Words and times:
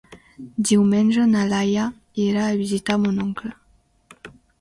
Diumenge 0.67 1.25
na 1.33 1.43
Laia 1.51 1.83
irà 2.23 2.45
a 2.45 2.55
visitar 2.63 2.97
mon 3.05 3.21
oncle. 3.27 3.53